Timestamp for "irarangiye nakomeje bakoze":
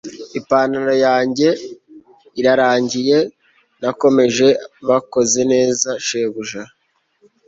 2.39-5.39